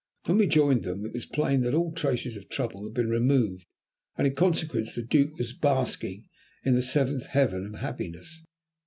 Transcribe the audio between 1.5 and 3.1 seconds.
that all traces of trouble had been